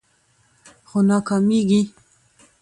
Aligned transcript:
خو 0.89 0.97
ناکامیږي 1.09 1.81